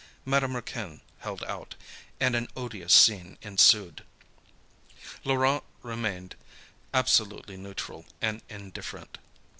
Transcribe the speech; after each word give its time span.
Madame 0.25 0.55
Raquin 0.55 1.01
held 1.19 1.43
out, 1.43 1.75
and 2.19 2.33
an 2.35 2.47
odious 2.57 2.91
scene 2.91 3.37
ensued. 3.43 4.03
Laurent 5.23 5.63
remained 5.83 6.35
absolutely 6.91 7.55
neutral 7.55 8.05
and 8.19 8.41
indifferent. 8.49 9.19